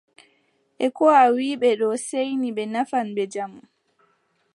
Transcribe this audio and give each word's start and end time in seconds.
E 0.85 0.87
ko 0.95 1.05
a 1.21 1.23
wii 1.35 1.59
ɓe 1.61 1.69
ɗo 1.79 1.87
seeyni 2.07 2.49
ɓe 2.55 2.63
nafan 2.73 3.07
ɓe 3.15 3.23
jamu. 3.33 3.61